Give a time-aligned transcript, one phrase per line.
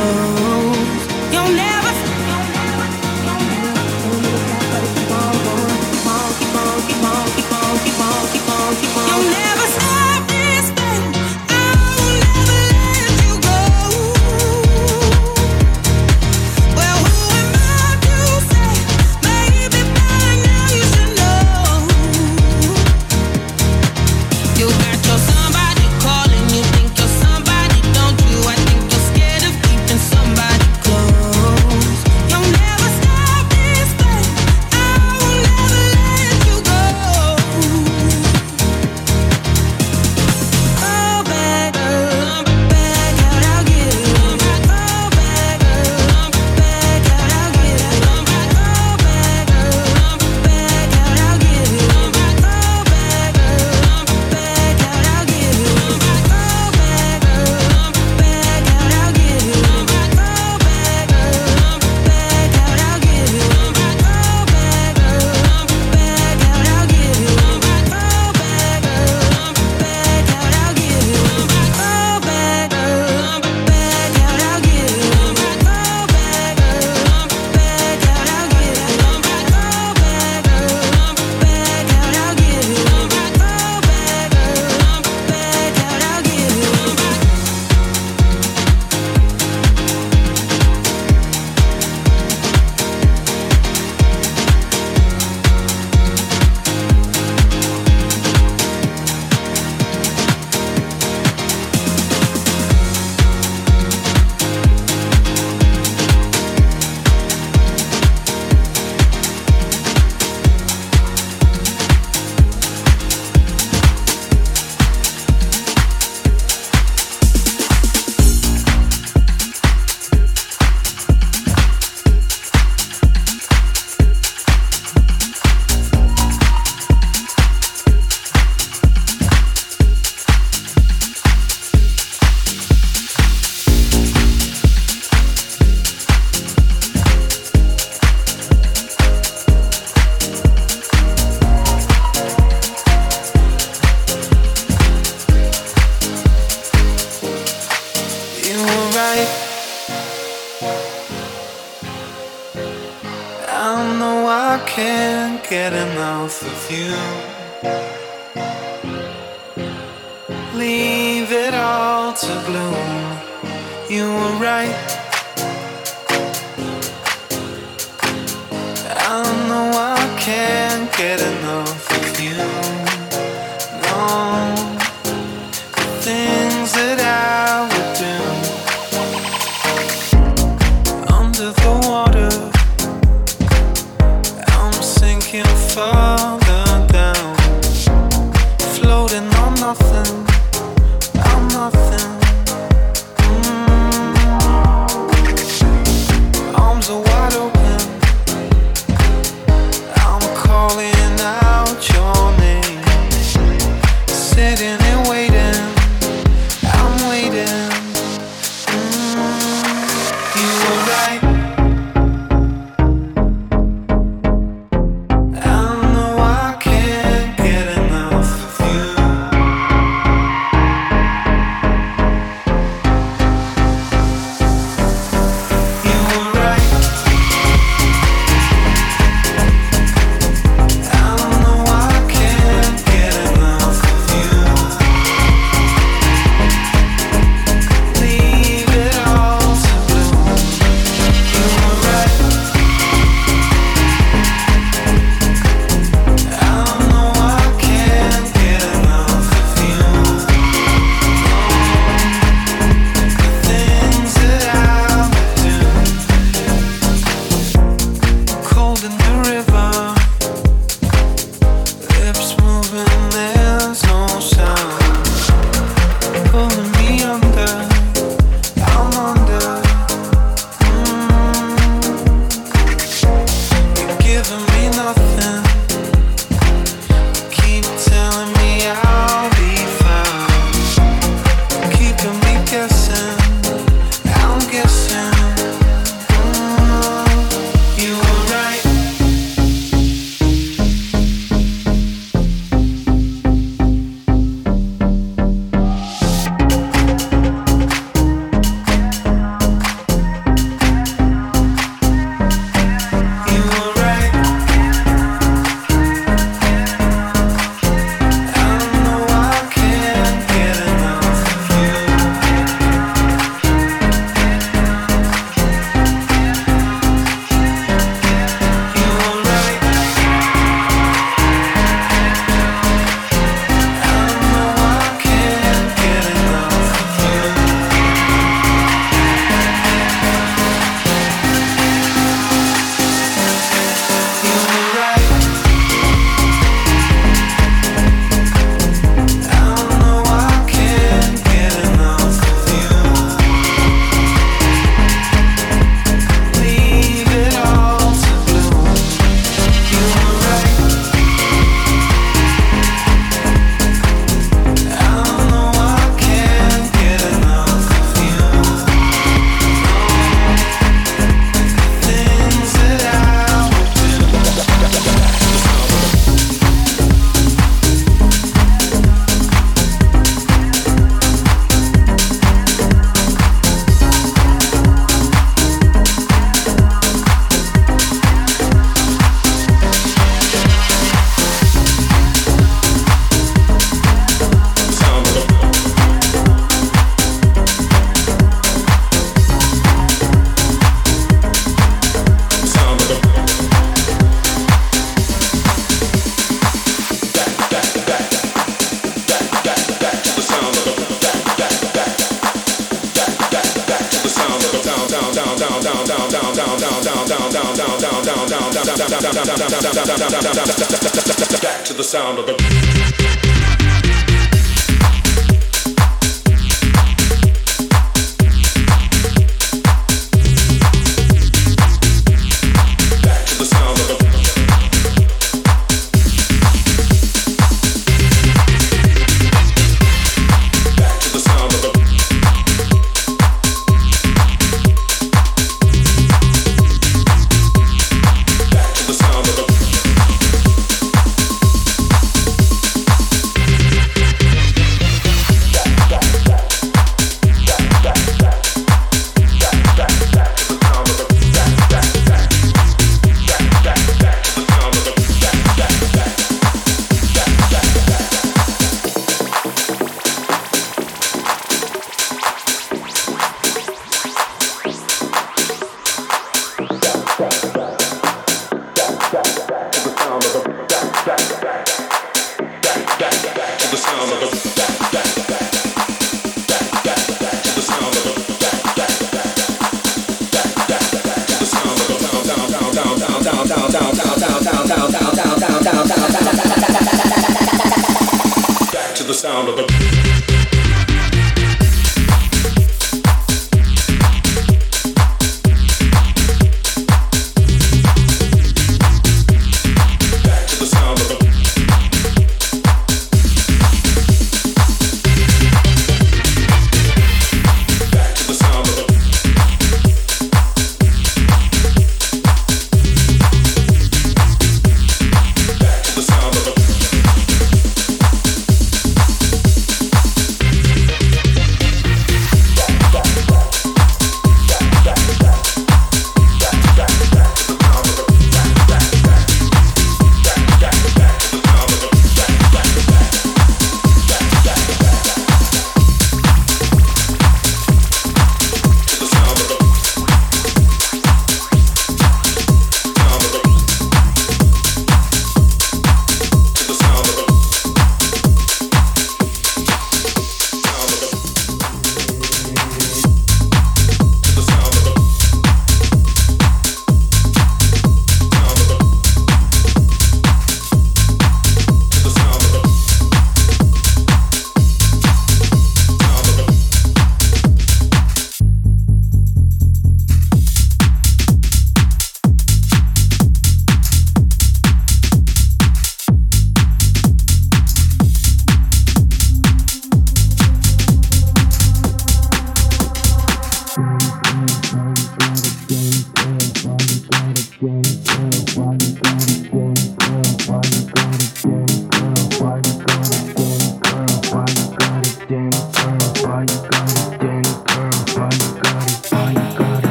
[0.00, 0.47] Oh.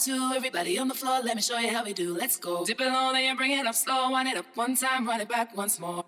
[0.00, 2.14] Two, everybody on the floor, let me show you how we do.
[2.14, 2.64] Let's go.
[2.64, 4.10] Dip it low, then you bring it up slow.
[4.10, 6.04] Wind it up one time, run it back once more.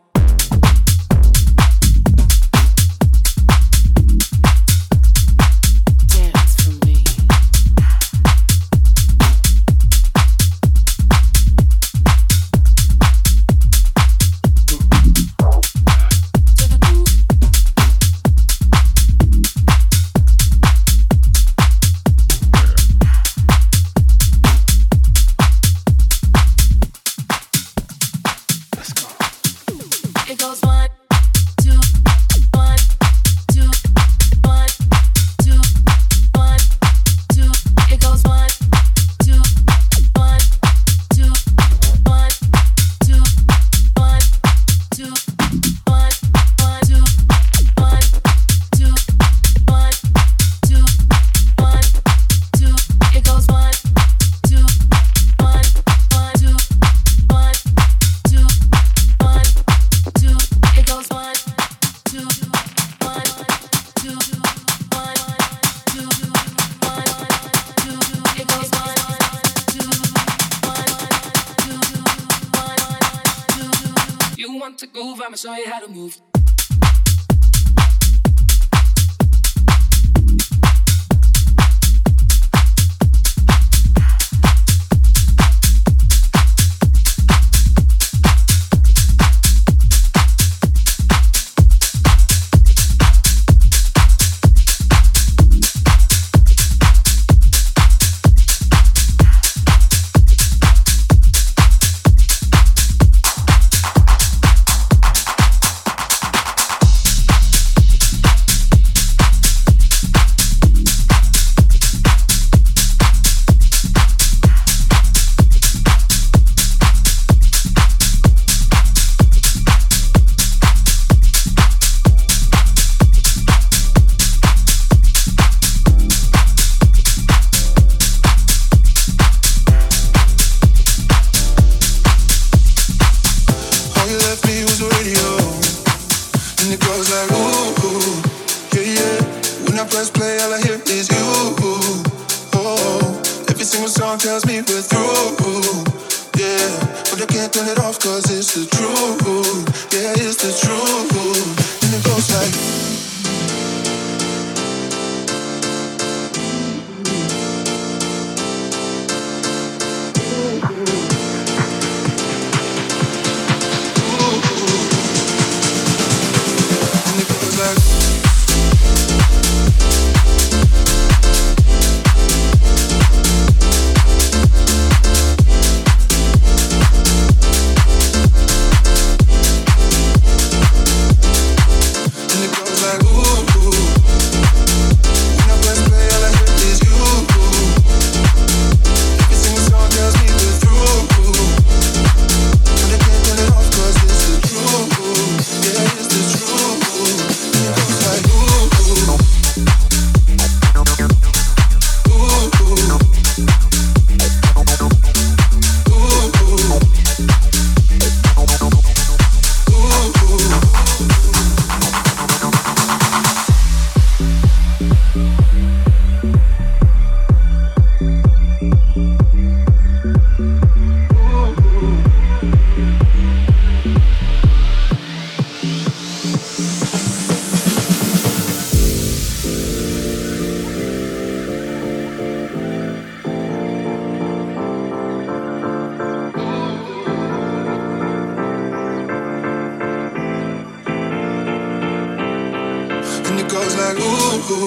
[244.42, 244.58] Yeah,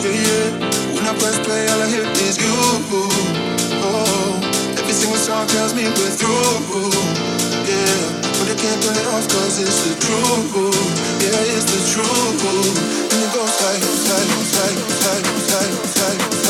[0.00, 0.96] yeah.
[0.96, 2.48] When I press play, all I hear is you.
[3.84, 4.40] Oh,
[4.78, 6.88] every single song tells me we're through.
[7.68, 8.00] Yeah,
[8.40, 10.56] but I can't turn it off cause it's the truth.
[11.20, 12.48] Yeah, it's the truth.
[12.48, 16.43] And it goes like, like, like, like, like, like, like.